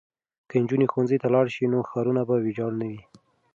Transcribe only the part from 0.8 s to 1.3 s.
ښوونځي ته